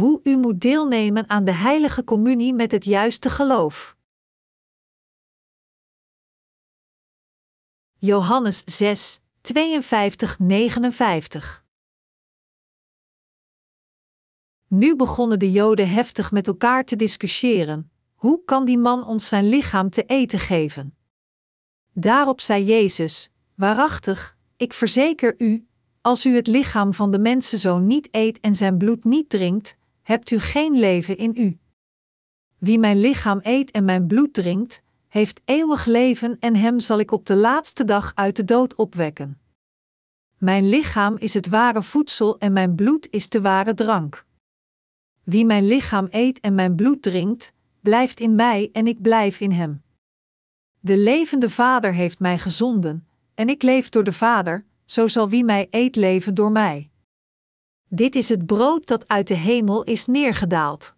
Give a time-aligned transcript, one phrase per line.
[0.00, 3.96] hoe u moet deelnemen aan de heilige communie met het juiste geloof.
[7.98, 11.64] Johannes 6, 52, 59
[14.66, 19.48] Nu begonnen de Joden heftig met elkaar te discussiëren: hoe kan die man ons zijn
[19.48, 20.96] lichaam te eten geven?
[21.92, 25.68] Daarop zei Jezus: Waarachtig, ik verzeker u,
[26.00, 29.76] als u het lichaam van de mensenzoon niet eet en zijn bloed niet drinkt,
[30.08, 31.58] hebt u geen leven in u.
[32.58, 37.12] Wie mijn lichaam eet en mijn bloed drinkt, heeft eeuwig leven en hem zal ik
[37.12, 39.40] op de laatste dag uit de dood opwekken.
[40.38, 44.24] Mijn lichaam is het ware voedsel en mijn bloed is de ware drank.
[45.22, 49.52] Wie mijn lichaam eet en mijn bloed drinkt, blijft in mij en ik blijf in
[49.52, 49.82] hem.
[50.80, 55.44] De levende Vader heeft mij gezonden, en ik leef door de Vader, zo zal wie
[55.44, 56.90] mij eet leven door mij.
[57.90, 60.94] Dit is het brood dat uit de hemel is neergedaald.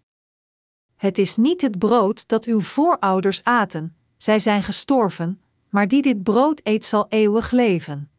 [0.95, 6.23] Het is niet het brood dat uw voorouders aten, zij zijn gestorven, maar die dit
[6.23, 8.11] brood eet zal eeuwig leven.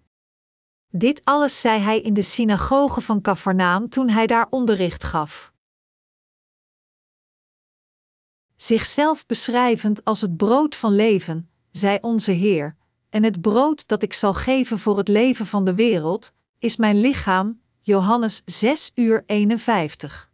[0.89, 5.53] Dit alles zei hij in de synagoge van Cafarnaam toen hij daar onderricht gaf.
[8.57, 12.77] Zichzelf beschrijvend als het brood van leven, zei onze Heer,
[13.11, 17.01] en het brood dat ik zal geven voor het leven van de wereld, is mijn
[17.01, 20.33] lichaam, Johannes 6 uur 51.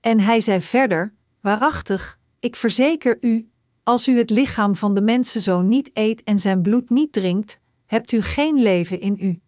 [0.00, 3.50] En hij zei verder, waarachtig, ik verzeker u,
[3.82, 8.12] als u het lichaam van de mensenzoon niet eet en zijn bloed niet drinkt, hebt
[8.12, 9.40] u geen leven in u.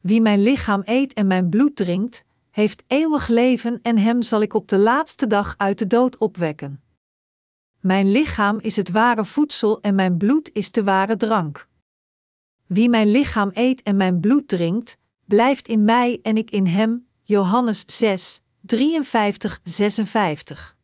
[0.00, 4.54] Wie mijn lichaam eet en mijn bloed drinkt, heeft eeuwig leven en hem zal ik
[4.54, 6.82] op de laatste dag uit de dood opwekken.
[7.80, 11.68] Mijn lichaam is het ware voedsel en mijn bloed is de ware drank.
[12.66, 15.00] Wie mijn lichaam eet en mijn bloed drinkt,
[15.32, 17.08] blijft in mij en ik in hem.
[17.22, 20.76] Johannes 6, 53, 56.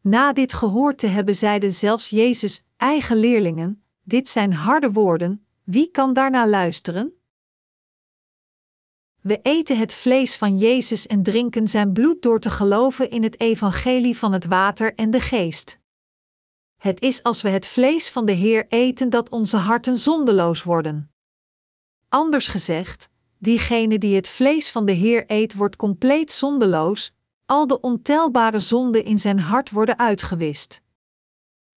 [0.00, 5.90] Na dit gehoord te hebben, zeiden zelfs Jezus' eigen leerlingen: Dit zijn harde woorden, wie
[5.90, 7.12] kan daarna luisteren?
[9.20, 13.40] We eten het vlees van Jezus en drinken zijn bloed door te geloven in het
[13.40, 15.78] evangelie van het water en de geest.
[16.76, 21.10] Het is als we het vlees van de Heer eten dat onze harten zondeloos worden.
[22.08, 27.12] Anders gezegd, diegene die het vlees van de Heer eet wordt compleet zondeloos,
[27.46, 30.80] al de ontelbare zonden in zijn hart worden uitgewist.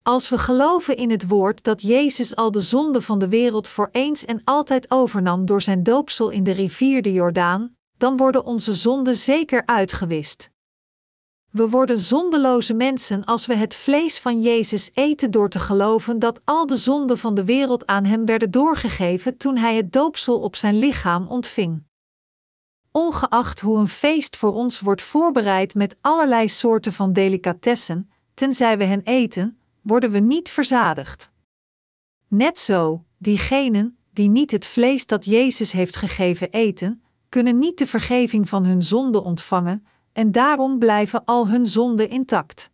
[0.04, 3.90] Als we geloven in het woord dat Jezus al de zonde van de wereld voor
[3.92, 8.74] eens en altijd overnam door zijn doopsel in de rivier de Jordaan, dan worden onze
[8.74, 10.50] zonden zeker uitgewist.
[11.52, 16.42] We worden zondeloze mensen als we het vlees van Jezus eten door te geloven dat
[16.44, 20.56] al de zonden van de wereld aan Hem werden doorgegeven toen Hij het doopsel op
[20.56, 21.84] zijn lichaam ontving.
[22.92, 28.84] Ongeacht hoe een feest voor ons wordt voorbereid met allerlei soorten van delicatessen, tenzij we
[28.84, 31.32] hen eten, worden we niet verzadigd.
[32.28, 37.88] Net zo, diegenen die niet het vlees dat Jezus heeft gegeven eten, kunnen niet de
[37.88, 42.70] vergeving van hun zonde ontvangen, en daarom blijven al hun zonden intact.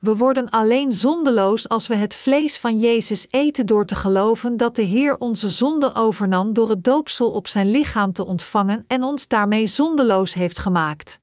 [0.00, 4.76] We worden alleen zondeloos als we het vlees van Jezus eten door te geloven dat
[4.76, 9.28] de Heer onze zonde overnam door het doopsel op zijn lichaam te ontvangen en ons
[9.28, 11.20] daarmee zondeloos heeft gemaakt.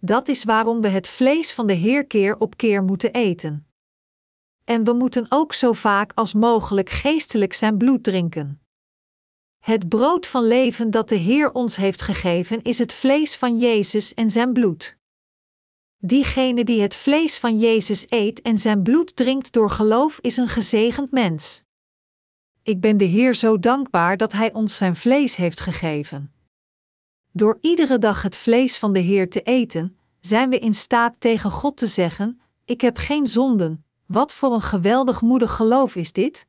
[0.00, 3.66] Dat is waarom we het vlees van de Heer keer op keer moeten eten.
[4.64, 8.61] En we moeten ook zo vaak als mogelijk geestelijk zijn bloed drinken.
[9.62, 14.14] Het brood van leven dat de Heer ons heeft gegeven is het vlees van Jezus
[14.14, 14.96] en zijn bloed.
[15.98, 20.48] Diegene die het vlees van Jezus eet en zijn bloed drinkt door geloof is een
[20.48, 21.62] gezegend mens.
[22.62, 26.32] Ik ben de Heer zo dankbaar dat Hij ons zijn vlees heeft gegeven.
[27.32, 31.50] Door iedere dag het vlees van de Heer te eten, zijn we in staat tegen
[31.50, 33.84] God te zeggen: Ik heb geen zonden.
[34.06, 36.46] Wat voor een geweldig moedig geloof is dit?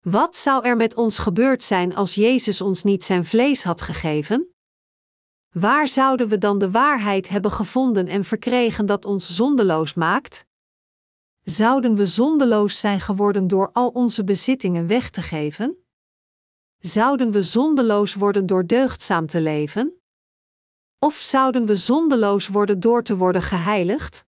[0.00, 4.54] Wat zou er met ons gebeurd zijn als Jezus ons niet zijn vlees had gegeven?
[5.50, 10.46] Waar zouden we dan de waarheid hebben gevonden en verkregen dat ons zondeloos maakt?
[11.42, 15.84] Zouden we zondeloos zijn geworden door al onze bezittingen weg te geven?
[16.78, 20.00] Zouden we zondeloos worden door deugdzaam te leven?
[20.98, 24.24] Of zouden we zondeloos worden door te worden geheiligd?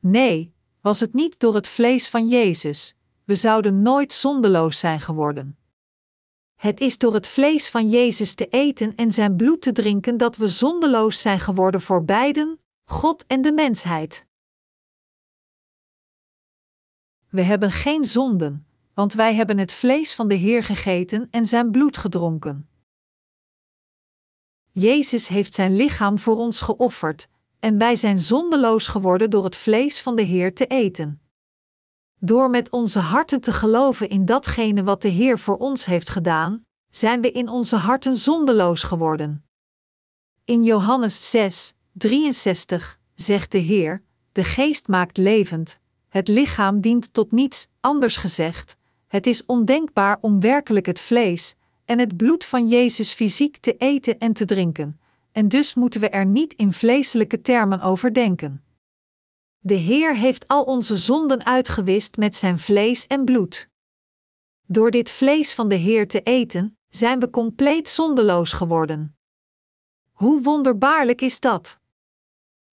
[0.00, 2.96] Nee, was het niet door het vlees van Jezus,
[3.28, 5.58] we zouden nooit zondeloos zijn geworden.
[6.54, 10.36] Het is door het vlees van Jezus te eten en zijn bloed te drinken dat
[10.36, 14.26] we zondeloos zijn geworden voor beiden, God en de mensheid.
[17.28, 21.70] We hebben geen zonden, want wij hebben het vlees van de Heer gegeten en zijn
[21.70, 22.68] bloed gedronken.
[24.70, 27.28] Jezus heeft zijn lichaam voor ons geofferd,
[27.58, 31.27] en wij zijn zondeloos geworden door het vlees van de Heer te eten.
[32.20, 36.66] Door met onze harten te geloven in datgene wat de Heer voor ons heeft gedaan,
[36.90, 39.44] zijn we in onze harten zondeloos geworden.
[40.44, 45.78] In Johannes 6, 63 zegt de Heer: De geest maakt levend,
[46.08, 48.76] het lichaam dient tot niets, anders gezegd,
[49.06, 51.54] het is ondenkbaar om werkelijk het vlees
[51.84, 55.00] en het bloed van Jezus fysiek te eten en te drinken,
[55.32, 58.62] en dus moeten we er niet in vleeselijke termen over denken.
[59.60, 63.68] De Heer heeft al onze zonden uitgewist met zijn vlees en bloed.
[64.66, 69.16] Door dit vlees van de Heer te eten, zijn we compleet zondeloos geworden.
[70.12, 71.78] Hoe wonderbaarlijk is dat?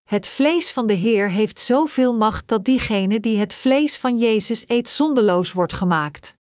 [0.04, 4.64] Het vlees van de Heer heeft zoveel macht dat diegene die het vlees van Jezus
[4.66, 6.36] eet zondeloos wordt gemaakt.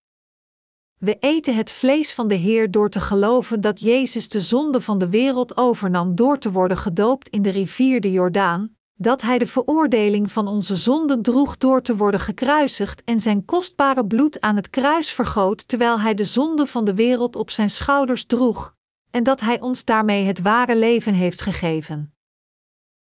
[0.97, 4.97] We eten het vlees van de Heer door te geloven dat Jezus de zonde van
[4.97, 9.45] de wereld overnam door te worden gedoopt in de rivier de Jordaan, dat Hij de
[9.45, 14.69] veroordeling van onze zonden droeg door te worden gekruisigd en zijn kostbare bloed aan het
[14.69, 18.75] kruis vergoot terwijl Hij de zonde van de wereld op zijn schouders droeg,
[19.11, 22.13] en dat Hij ons daarmee het ware leven heeft gegeven.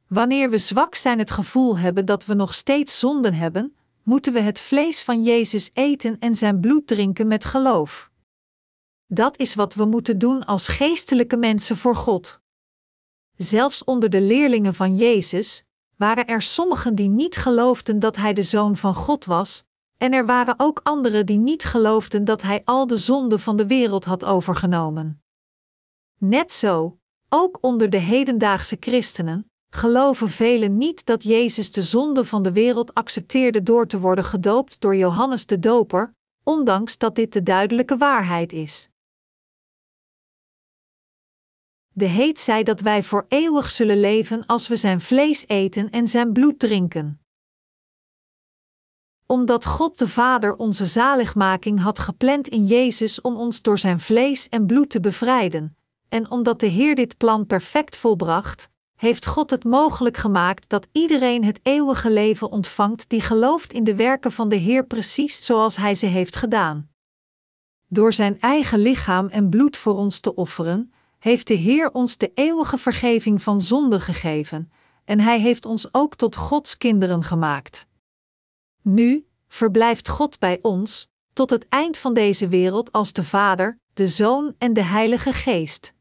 [0.07, 4.41] Wanneer we zwak zijn het gevoel hebben dat we nog steeds zonden hebben, moeten we
[4.41, 8.11] het vlees van Jezus eten en zijn bloed drinken met geloof.
[9.07, 12.41] Dat is wat we moeten doen als geestelijke mensen voor God.
[13.37, 15.65] Zelfs onder de leerlingen van Jezus
[16.01, 19.65] waren er sommigen die niet geloofden dat Hij de Zoon van God was,
[19.99, 23.67] en er waren ook anderen die niet geloofden dat Hij al de zonden van de
[23.67, 25.23] wereld had overgenomen.
[26.19, 26.99] Net zo,
[27.29, 32.95] ook onder de hedendaagse christenen, geloven velen niet dat Jezus de zonde van de wereld
[32.95, 38.53] accepteerde door te worden gedoopt door Johannes de Doper, ondanks dat dit de duidelijke waarheid
[38.53, 38.90] is.
[42.01, 46.09] De heet zei dat wij voor eeuwig zullen leven als we zijn vlees eten en
[46.09, 47.21] zijn bloed drinken.
[49.27, 54.49] Omdat God de Vader onze zaligmaking had gepland in Jezus om ons door zijn vlees
[54.49, 55.77] en bloed te bevrijden,
[56.09, 61.45] en omdat de Heer dit plan perfect volbracht, heeft God het mogelijk gemaakt dat iedereen
[61.45, 65.95] het eeuwige leven ontvangt die gelooft in de werken van de Heer precies zoals Hij
[65.95, 66.91] ze heeft gedaan.
[67.89, 72.31] Door Zijn eigen lichaam en bloed voor ons te offeren, heeft de Heer ons de
[72.35, 74.73] eeuwige vergeving van zonde gegeven,
[75.05, 77.87] en Hij heeft ons ook tot Gods kinderen gemaakt.
[78.83, 84.09] Nu verblijft God bij ons, tot het eind van deze wereld als de Vader, de
[84.09, 85.95] Zoon en de Heilige Geest.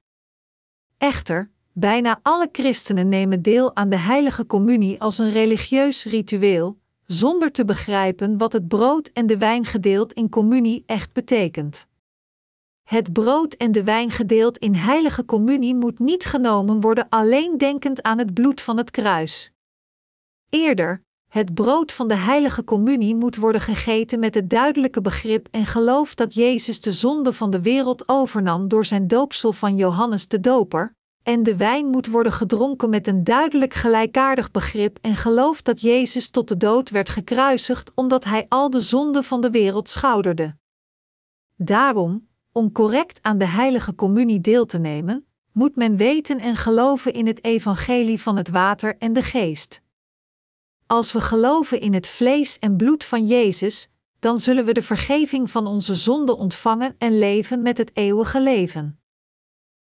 [0.98, 7.52] Echter, Bijna alle christenen nemen deel aan de heilige communie als een religieus ritueel, zonder
[7.52, 11.88] te begrijpen wat het brood en de wijn gedeeld in communie echt betekent.
[12.90, 18.04] Het brood en de wijn gedeeld in heilige communie moet niet genomen worden alleen denkend
[18.04, 19.52] aan het bloed van het kruis.
[20.50, 25.66] Eerder, het brood van de heilige communie moet worden gegeten met het duidelijke begrip en
[25.66, 30.40] geloof dat Jezus de zonde van de wereld overnam door zijn doopsel van Johannes de
[30.40, 35.82] Doper, en de wijn moet worden gedronken met een duidelijk gelijkaardig begrip en geloof dat
[35.82, 40.56] Jezus tot de dood werd gekruisigd omdat hij al de zonden van de wereld schouderde.
[41.56, 42.29] Daarom,
[42.60, 47.28] om correct aan de heilige communie deel te nemen, moet men weten en geloven in
[47.28, 49.82] het evangelie van het water en de geest.
[50.88, 53.90] Als we geloven in het vlees en bloed van Jezus,
[54.20, 59.00] dan zullen we de vergeving van onze zonden ontvangen en leven met het eeuwige leven.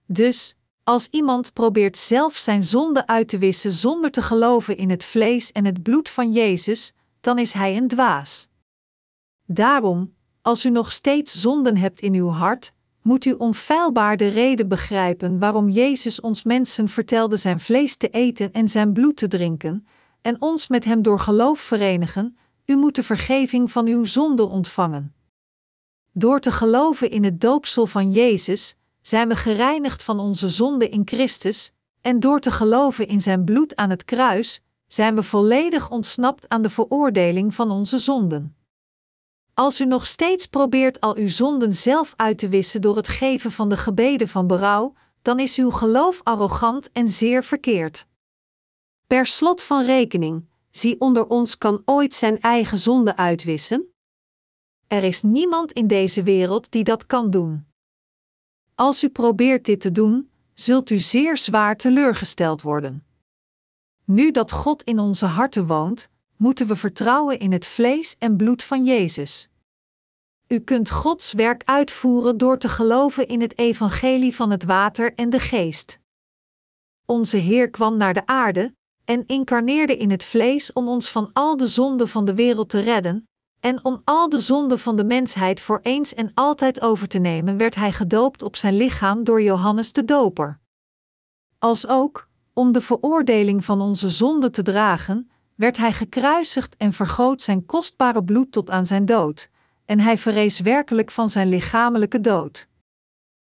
[0.07, 5.05] Dus, als iemand probeert zelf zijn zonde uit te wissen zonder te geloven in het
[5.05, 8.49] vlees en het bloed van Jezus, dan is hij een dwaas.
[9.45, 10.17] Daarom,
[10.49, 15.39] als u nog steeds zonden hebt in uw hart, moet u onfeilbaar de reden begrijpen
[15.39, 19.87] waarom Jezus ons mensen vertelde zijn vlees te eten en zijn bloed te drinken,
[20.23, 25.15] en ons met hem door geloof verenigen, u moet de vergeving van uw zonde ontvangen.
[26.13, 31.03] Door te geloven in het doopsel van Jezus, zijn we gereinigd van onze zonde in
[31.05, 36.49] Christus, en door te geloven in zijn bloed aan het kruis, zijn we volledig ontsnapt
[36.49, 38.58] aan de veroordeling van onze zonden.
[39.59, 43.53] Als u nog steeds probeert al uw zonden zelf uit te wissen door het geven
[43.53, 48.07] van de gebeden van berouw, dan is uw geloof arrogant en zeer verkeerd.
[49.07, 53.95] Per slot van rekening, zie onder ons kan ooit zijn eigen zonde uitwissen?
[54.87, 57.67] Er is niemand in deze wereld die dat kan doen.
[58.75, 63.07] Als u probeert dit te doen, zult u zeer zwaar teleurgesteld worden.
[64.05, 68.63] Nu dat God in onze harten woont, moeten we vertrouwen in het vlees en bloed
[68.63, 69.49] van Jezus.
[70.47, 75.31] U kunt Gods werk uitvoeren door te geloven in het evangelie van het water en
[75.31, 76.01] de geest.
[77.07, 81.57] onze Heer kwam naar de aarde en incarneerde in het vlees om ons van al
[81.57, 83.29] de zonden van de wereld te redden,
[83.61, 87.57] en om al de zonden van de mensheid voor eens en altijd over te nemen,
[87.57, 90.61] werd hij gedoopt op zijn lichaam door Johannes de Doper.
[91.59, 97.43] Als ook, om de veroordeling van onze zonden te dragen, werd hij gekruisigd en vergoot
[97.43, 99.51] zijn kostbare bloed tot aan zijn dood,
[99.85, 102.69] en hij verrees werkelijk van zijn lichamelijke dood.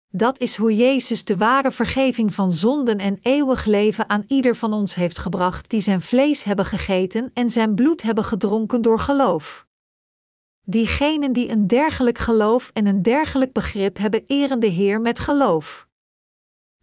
[0.08, 4.72] Dat is hoe Jezus de ware vergeving van zonden en eeuwig leven aan ieder van
[4.72, 9.66] ons heeft gebracht die zijn vlees hebben gegeten en zijn bloed hebben gedronken door geloof.
[10.62, 15.88] Diegenen die een dergelijk geloof en een dergelijk begrip hebben, eren de Heer met geloof.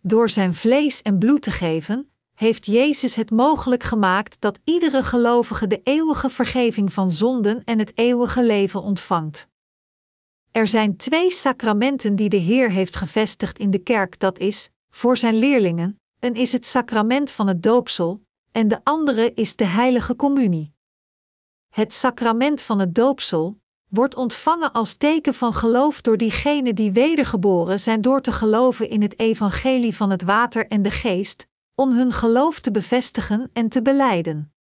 [0.01, 2.10] Door zijn vlees en bloed te geven,
[2.41, 7.97] heeft Jezus het mogelijk gemaakt dat iedere gelovige de eeuwige vergeving van zonden en het
[7.97, 9.47] eeuwige leven ontvangt.
[10.51, 15.17] Er zijn twee sacramenten die de Heer heeft gevestigd in de kerk, dat is, voor
[15.17, 18.21] zijn leerlingen, een is het sacrament van het doopsel,
[18.51, 20.73] en de andere is de heilige communie.
[21.69, 27.79] Het sacrament van het doopsel wordt ontvangen als teken van geloof door diegenen die wedergeboren
[27.79, 31.49] zijn door te geloven in het evangelie van het water en de geest,
[31.81, 34.53] om hun geloof te bevestigen en te beleiden.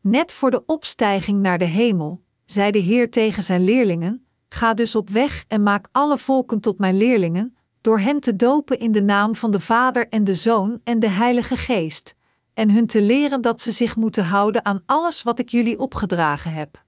[0.00, 4.94] Net voor de opstijging naar de hemel, zei de Heer tegen zijn leerlingen: Ga dus
[4.94, 9.02] op weg en maak alle volken tot mijn leerlingen, door hen te dopen in de
[9.02, 12.14] naam van de Vader en de Zoon en de Heilige Geest,
[12.54, 16.52] en hun te leren dat ze zich moeten houden aan alles wat ik jullie opgedragen
[16.52, 16.84] heb.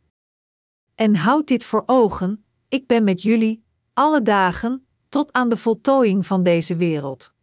[0.94, 6.26] En houd dit voor ogen: ik ben met jullie alle dagen tot aan de voltooiing
[6.26, 7.34] van deze wereld.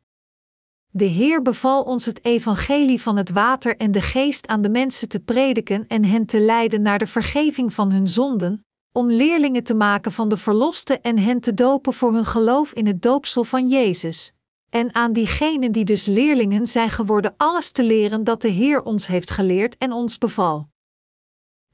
[0.94, 5.10] De Heer beval ons het evangelie van het water en de geest aan de mensen
[5.10, 9.74] te prediken en hen te leiden naar de vergeving van hun zonden, om leerlingen te
[9.74, 13.68] maken van de verloste en hen te dopen voor hun geloof in het doopsel van
[13.68, 14.34] Jezus.
[14.70, 19.08] En aan diegenen die dus leerlingen zijn geworden alles te leren dat de Heer ons
[19.08, 20.70] heeft geleerd en ons beval.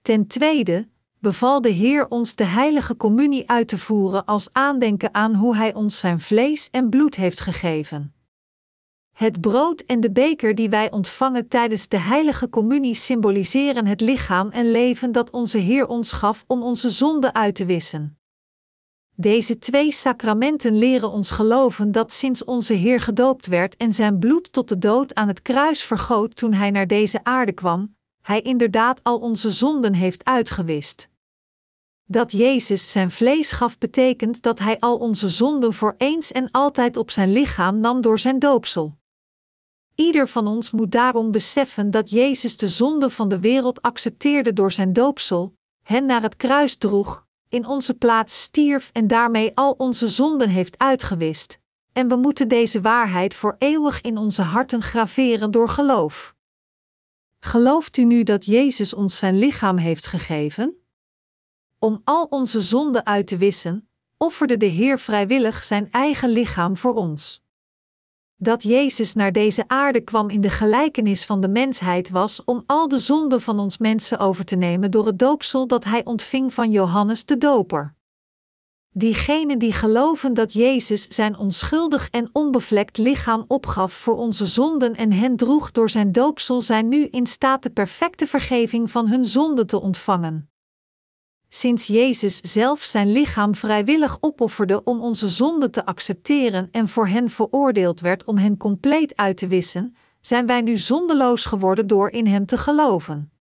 [0.02, 0.88] Ten tweede,
[1.20, 5.74] beval de Heer ons de heilige communie uit te voeren als aandenken aan hoe Hij
[5.74, 8.17] ons zijn vlees en bloed heeft gegeven.
[9.18, 14.50] Het brood en de beker die wij ontvangen tijdens de heilige communie symboliseren het lichaam
[14.50, 18.20] en leven dat onze Heer ons gaf om onze zonden uit te wissen.
[19.16, 24.52] Deze twee sacramenten leren ons geloven dat sinds onze Heer gedoopt werd en zijn bloed
[24.52, 29.04] tot de dood aan het kruis vergoot toen hij naar deze aarde kwam, hij inderdaad
[29.04, 31.10] al onze zonden heeft uitgewist.
[32.06, 36.98] Dat Jezus zijn vlees gaf betekent dat hij al onze zonden voor eens en altijd
[36.98, 38.97] op zijn lichaam nam door zijn doopsel.
[39.98, 44.72] Ieder van ons moet daarom beseffen dat Jezus de zonde van de wereld accepteerde door
[44.72, 50.08] zijn doopsel, hen naar het kruis droeg, in onze plaats stierf en daarmee al onze
[50.08, 51.60] zonden heeft uitgewist.
[51.94, 56.36] En we moeten deze waarheid voor eeuwig in onze harten graveren door geloof.
[57.40, 60.78] Gelooft u nu dat Jezus ons zijn lichaam heeft gegeven?
[61.80, 66.94] Om al onze zonden uit te wissen, offerde de Heer vrijwillig zijn eigen lichaam voor
[66.94, 67.46] ons.
[68.40, 72.88] Dat Jezus naar deze aarde kwam in de gelijkenis van de mensheid was om al
[72.88, 76.72] de zonden van ons mensen over te nemen door het doopsel dat hij ontving van
[76.72, 77.96] Johannes de Doper.
[78.90, 85.12] Diegenen die geloven dat Jezus zijn onschuldig en onbevlekt lichaam opgaf voor onze zonden en
[85.12, 89.68] hen droeg door zijn doopsel, zijn nu in staat de perfecte vergeving van hun zonden
[89.68, 90.50] te ontvangen.
[91.50, 97.30] Sinds Jezus zelf zijn lichaam vrijwillig opofferde om onze zonden te accepteren en voor hen
[97.30, 102.28] veroordeeld werd om hen compleet uit te wissen, zijn wij nu zondeloos geworden door in
[102.28, 103.32] Hem te geloven.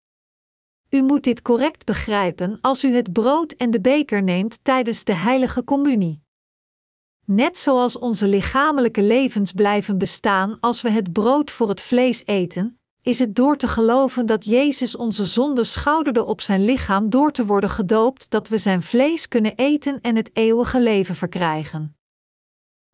[0.91, 5.15] U moet dit correct begrijpen als u het brood en de beker neemt tijdens de
[5.15, 6.23] heilige communie.
[7.25, 12.81] Net zoals onze lichamelijke levens blijven bestaan als we het brood voor het vlees eten,
[13.07, 17.47] is het door te geloven dat Jezus onze zonde schouderde op zijn lichaam door te
[17.47, 21.97] worden gedoopt dat we zijn vlees kunnen eten en het eeuwige leven verkrijgen.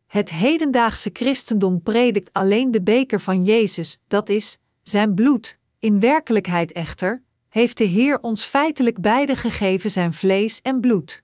[0.07, 5.57] Het hedendaagse christendom predikt alleen de beker van Jezus, dat is, zijn bloed.
[5.79, 11.23] In werkelijkheid echter, heeft de Heer ons feitelijk beide gegeven zijn vlees en bloed.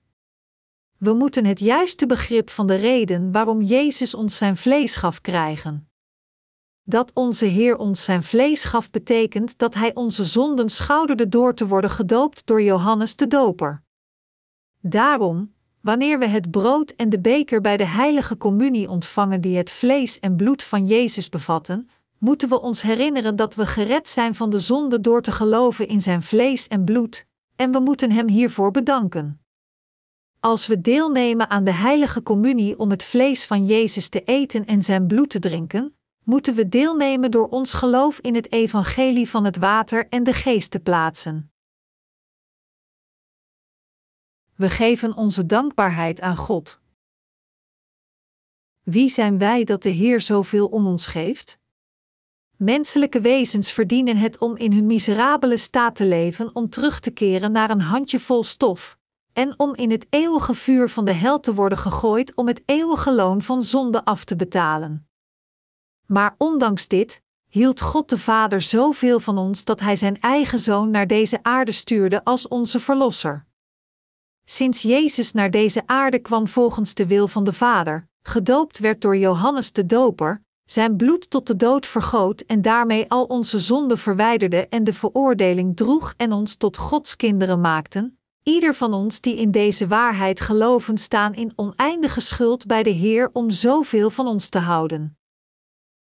[0.98, 5.89] We moeten het juiste begrip van de reden waarom Jezus ons zijn vlees gaf krijgen.
[6.90, 11.66] Dat onze Heer ons zijn vlees gaf betekent dat Hij onze zonden schouderde door te
[11.66, 13.82] worden gedoopt door Johannes de Doper.
[14.80, 19.70] Daarom, wanneer we het brood en de beker bij de heilige communie ontvangen die het
[19.70, 24.50] vlees en bloed van Jezus bevatten, moeten we ons herinneren dat we gered zijn van
[24.50, 28.70] de zonde door te geloven in zijn vlees en bloed, en we moeten Hem hiervoor
[28.70, 29.40] bedanken.
[30.40, 34.82] Als we deelnemen aan de heilige communie om het vlees van Jezus te eten en
[34.82, 39.56] zijn bloed te drinken, moeten we deelnemen door ons geloof in het evangelie van het
[39.56, 41.52] water en de geest te plaatsen.
[44.54, 46.80] We geven onze dankbaarheid aan God.
[48.82, 51.58] Wie zijn wij dat de Heer zoveel om ons geeft?
[52.56, 57.52] Menselijke wezens verdienen het om in hun miserabele staat te leven om terug te keren
[57.52, 58.98] naar een handjevol stof,
[59.32, 63.12] en om in het eeuwige vuur van de hel te worden gegooid om het eeuwige
[63.12, 65.09] loon van zonde af te betalen.
[66.12, 70.90] Maar ondanks dit hield God de Vader zoveel van ons dat Hij Zijn eigen Zoon
[70.90, 73.46] naar deze aarde stuurde als onze Verlosser.
[74.44, 79.16] Sinds Jezus naar deze aarde kwam volgens de wil van de Vader, gedoopt werd door
[79.16, 84.68] Johannes de Doper, zijn bloed tot de dood vergoot en daarmee al onze zonden verwijderde
[84.68, 89.50] en de veroordeling droeg en ons tot Gods kinderen maakten, ieder van ons die in
[89.50, 94.58] deze waarheid geloven staan in oneindige schuld bij de Heer om zoveel van ons te
[94.58, 95.19] houden.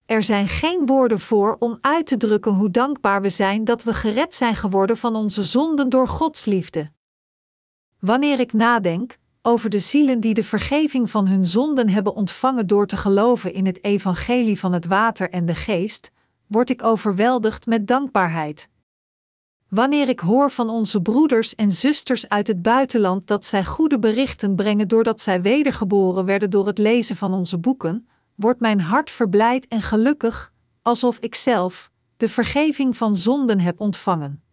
[0.05, 3.93] Er zijn geen woorden voor om uit te drukken hoe dankbaar we zijn dat we
[3.93, 6.91] gered zijn geworden van onze zonden door Gods liefde.
[7.99, 12.87] Wanneer ik nadenk over de zielen die de vergeving van hun zonden hebben ontvangen door
[12.87, 16.11] te geloven in het evangelie van het water en de geest,
[16.47, 18.69] word ik overweldigd met dankbaarheid.
[19.69, 24.55] Wanneer ik hoor van onze broeders en zusters uit het buitenland dat zij goede berichten
[24.55, 29.67] brengen doordat zij wedergeboren werden door het lezen van onze boeken, wordt mijn hart verblijd
[29.67, 34.43] en gelukkig, alsof ik zelf de vergeving van zonden heb ontvangen.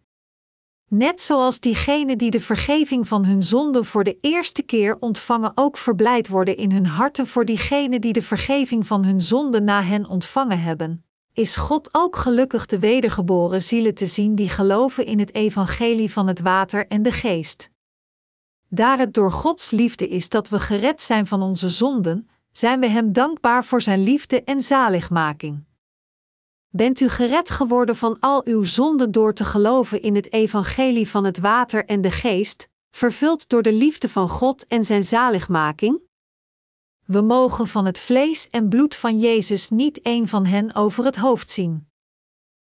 [0.87, 5.77] Net zoals diegenen die de vergeving van hun zonden voor de eerste keer ontvangen ook
[5.77, 10.05] verblijd worden in hun harten voor diegenen die de vergeving van hun zonden na hen
[10.05, 15.33] ontvangen hebben, is God ook gelukkig de wedergeboren zielen te zien die geloven in het
[15.33, 17.69] evangelie van het water en de geest.
[18.67, 22.87] Daar het door Gods liefde is dat we gered zijn van onze zonden, zijn we
[22.87, 25.63] Hem dankbaar voor Zijn liefde en zaligmaking.
[26.69, 31.23] Bent u gered geworden van al uw zonden door te geloven in het evangelie van
[31.23, 35.99] het water en de geest, vervuld door de liefde van God en Zijn zaligmaking?
[37.05, 41.15] We mogen van het vlees en bloed van Jezus niet een van hen over het
[41.15, 41.89] hoofd zien.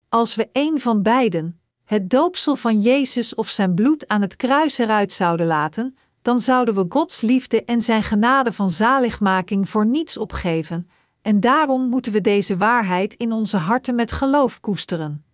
[0.09, 4.77] Als we een van beiden, het doopsel van Jezus of zijn bloed aan het kruis
[4.77, 10.17] eruit zouden laten, dan zouden we Gods liefde en zijn genade van zaligmaking voor niets
[10.17, 10.89] opgeven,
[11.21, 15.25] en daarom moeten we deze waarheid in onze harten met geloof koesteren.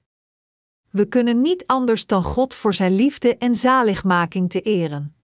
[0.89, 5.15] We kunnen niet anders dan God voor zijn liefde en zaligmaking te eren.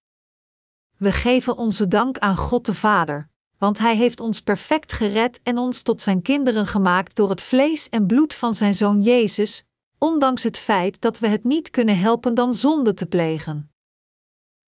[0.96, 5.58] We geven onze dank aan God de Vader, want Hij heeft ons perfect gered en
[5.58, 9.64] ons tot zijn kinderen gemaakt door het vlees en bloed van zijn Zoon Jezus,
[9.98, 13.70] ondanks het feit dat we het niet kunnen helpen dan zonde te plegen.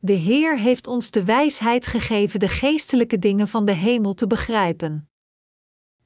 [0.00, 5.10] De Heer heeft ons de wijsheid gegeven de geestelijke dingen van de hemel te begrijpen.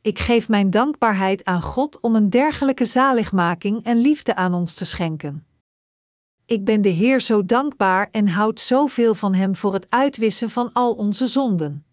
[0.00, 4.84] Ik geef mijn dankbaarheid aan God om een dergelijke zaligmaking en liefde aan ons te
[4.84, 5.46] schenken.
[6.46, 10.72] Ik ben de Heer zo dankbaar en houd zoveel van Hem voor het uitwissen van
[10.72, 11.86] al onze zonden.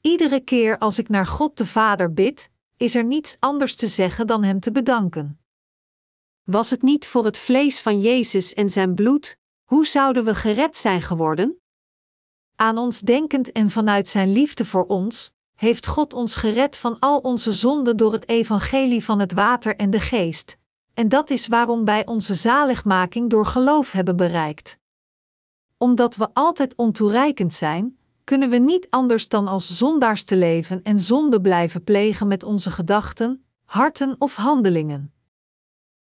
[0.00, 4.26] Iedere keer als ik naar God de Vader bid, is er niets anders te zeggen
[4.26, 5.40] dan Hem te bedanken.
[6.42, 9.38] Was het niet voor het vlees van Jezus en Zijn bloed,
[9.70, 11.60] hoe zouden we gered zijn geworden?
[12.56, 17.18] Aan ons denkend en vanuit Zijn liefde voor ons, heeft God ons gered van al
[17.18, 20.56] onze zonden door het evangelie van het water en de geest,
[20.94, 24.78] en dat is waarom wij onze zaligmaking door geloof hebben bereikt.
[25.76, 30.98] Omdat we altijd ontoereikend zijn, kunnen we niet anders dan als zondaars te leven en
[30.98, 35.12] zonde blijven plegen met onze gedachten, harten of handelingen.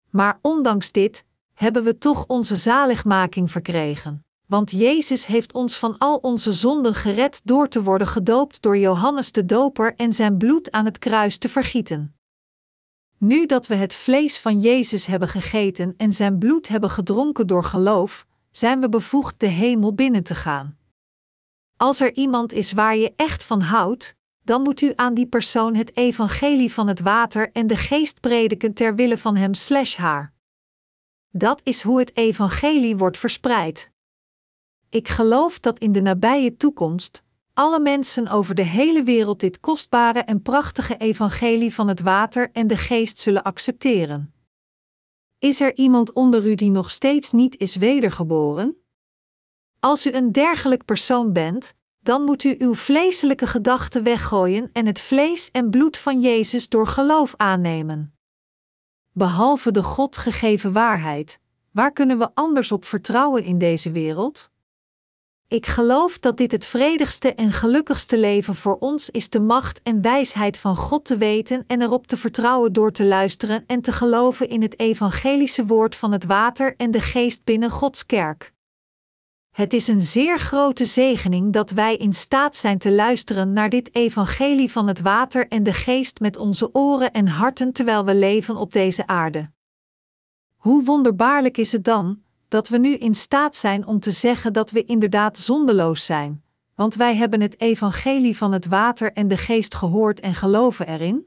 [0.09, 1.25] Maar ondanks dit
[1.57, 7.41] hebben we toch onze zaligmaking verkregen want Jezus heeft ons van al onze zonden gered
[7.43, 11.49] door te worden gedoopt door Johannes de Doper en zijn bloed aan het kruis te
[11.49, 12.15] vergieten.
[13.17, 17.63] Nu dat we het vlees van Jezus hebben gegeten en zijn bloed hebben gedronken door
[17.63, 20.77] geloof, zijn we bevoegd de hemel binnen te gaan.
[21.77, 25.75] Als er iemand is waar je echt van houdt, dan moet u aan die persoon
[25.75, 30.35] het evangelie van het water en de geest prediken ter wille van hem slash haar.
[31.37, 33.91] Dat is hoe het evangelie wordt verspreid.
[34.89, 37.23] Ik geloof dat in de nabije toekomst
[37.53, 42.67] alle mensen over de hele wereld dit kostbare en prachtige evangelie van het water en
[42.67, 44.33] de geest zullen accepteren.
[45.39, 48.77] Is er iemand onder u die nog steeds niet is wedergeboren?
[49.79, 54.99] Als u een dergelijk persoon bent, dan moet u uw vleeselijke gedachten weggooien en het
[54.99, 58.16] vlees en bloed van Jezus door geloof aannemen.
[59.17, 61.39] Behalve de God gegeven waarheid,
[61.71, 64.49] waar kunnen we anders op vertrouwen in deze wereld?
[65.47, 70.01] Ik geloof dat dit het vredigste en gelukkigste leven voor ons is de macht en
[70.01, 74.49] wijsheid van God te weten en erop te vertrouwen door te luisteren en te geloven
[74.49, 78.53] in het evangelische woord van het water en de geest binnen Gods kerk.
[79.57, 83.95] Het is een zeer grote zegening dat wij in staat zijn te luisteren naar dit
[83.95, 88.55] evangelie van het water en de geest met onze oren en harten terwijl we leven
[88.55, 89.51] op deze aarde.
[90.55, 94.71] Hoe wonderbaarlijk is het dan dat we nu in staat zijn om te zeggen dat
[94.71, 96.43] we inderdaad zondeloos zijn,
[96.75, 101.25] want wij hebben het evangelie van het water en de geest gehoord en geloven erin?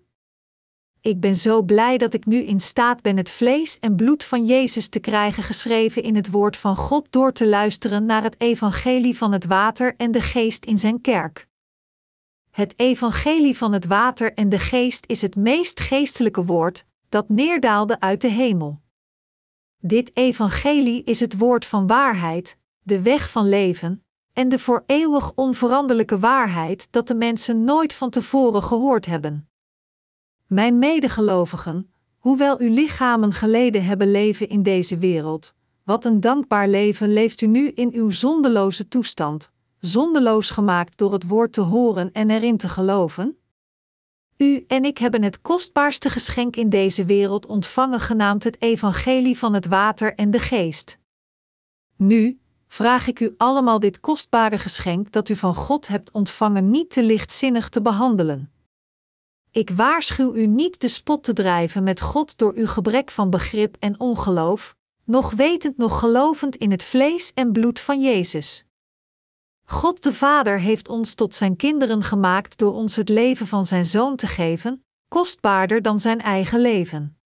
[1.02, 4.46] Ik ben zo blij dat ik nu in staat ben het vlees en bloed van
[4.46, 9.16] Jezus te krijgen geschreven in het woord van God door te luisteren naar het evangelie
[9.16, 11.48] van het water en de geest in zijn kerk.
[12.50, 18.00] Het evangelie van het water en de geest is het meest geestelijke woord dat neerdaalde
[18.00, 18.80] uit de hemel.
[19.78, 25.32] Dit evangelie is het woord van waarheid, de weg van leven en de voor eeuwig
[25.34, 29.49] onveranderlijke waarheid dat de mensen nooit van tevoren gehoord hebben.
[30.50, 37.12] Mijn medegelovigen, hoewel uw lichamen geleden hebben leven in deze wereld, wat een dankbaar leven
[37.12, 42.30] leeft u nu in uw zondeloze toestand, zondeloos gemaakt door het woord te horen en
[42.30, 43.38] erin te geloven?
[44.36, 49.54] U en ik hebben het kostbaarste geschenk in deze wereld ontvangen, genaamd het Evangelie van
[49.54, 50.98] het Water en de Geest.
[51.96, 56.90] Nu vraag ik u allemaal dit kostbare geschenk dat u van God hebt ontvangen niet
[56.90, 58.50] te lichtzinnig te behandelen.
[59.52, 63.76] Ik waarschuw u niet de spot te drijven met God door uw gebrek van begrip
[63.78, 68.64] en ongeloof, nog wetend, nog gelovend in het vlees en bloed van Jezus.
[69.64, 73.86] God de Vader heeft ons tot zijn kinderen gemaakt door ons het leven van zijn
[73.86, 77.18] zoon te geven, kostbaarder dan zijn eigen leven.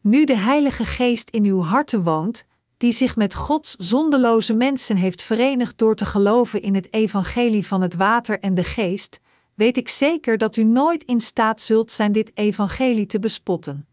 [0.00, 2.44] Nu de Heilige Geest in uw harten woont,
[2.76, 7.80] die zich met Gods zondeloze mensen heeft verenigd door te geloven in het evangelie van
[7.80, 9.20] het water en de geest,
[9.62, 13.88] weet ik zeker dat u nooit in staat zult zijn dit evangelie te bespotten.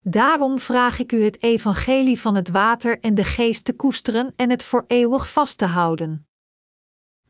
[0.00, 4.50] Daarom vraag ik u het evangelie van het water en de geest te koesteren en
[4.50, 6.26] het voor eeuwig vast te houden.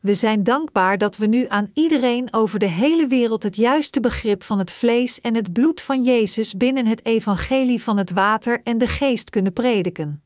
[0.01, 4.43] We zijn dankbaar dat we nu aan iedereen over de hele wereld het juiste begrip
[4.43, 8.79] van het vlees en het bloed van Jezus binnen het evangelie van het water en
[8.79, 10.23] de geest kunnen prediken.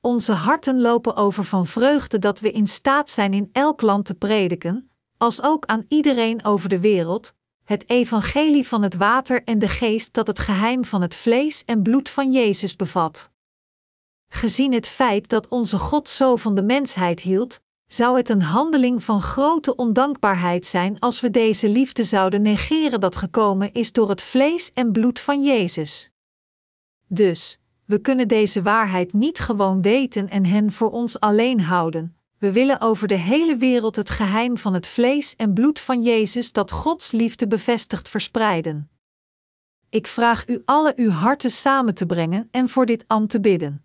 [0.00, 4.14] Onze harten lopen over van vreugde dat we in staat zijn in elk land te
[4.14, 9.68] prediken, als ook aan iedereen over de wereld, het evangelie van het water en de
[9.68, 13.30] geest dat het geheim van het vlees en bloed van Jezus bevat.
[14.28, 19.04] Gezien het feit dat onze God zo van de mensheid hield, zou het een handeling
[19.04, 24.22] van grote ondankbaarheid zijn als we deze liefde zouden negeren dat gekomen is door het
[24.22, 26.10] vlees en bloed van Jezus.
[27.08, 32.16] Dus, we kunnen deze waarheid niet gewoon weten en hen voor ons alleen houden.
[32.46, 36.52] We willen over de hele wereld het geheim van het vlees en bloed van Jezus
[36.52, 38.90] dat Gods liefde bevestigt verspreiden.
[39.88, 43.84] Ik vraag u alle uw harten samen te brengen en voor dit ambt te bidden.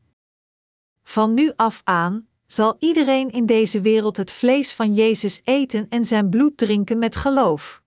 [1.03, 6.05] Van nu af aan, zal iedereen in deze wereld het vlees van Jezus eten en
[6.05, 7.81] zijn bloed drinken met geloof.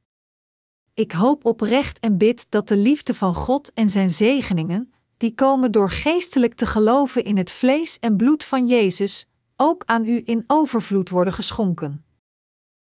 [0.94, 5.72] Ik hoop oprecht en bid dat de liefde van God en zijn zegeningen, die komen
[5.72, 10.44] door geestelijk te geloven in het vlees en bloed van Jezus, ook aan u in
[10.46, 12.03] overvloed worden geschonken.